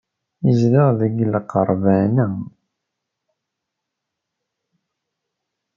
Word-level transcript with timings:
Yezdeɣ 0.45 0.87
deg 0.99 1.13
lqerban-a. 1.33 2.27